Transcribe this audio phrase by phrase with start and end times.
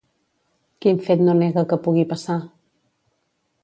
[0.85, 2.43] Quin fet no nega que pugui passar?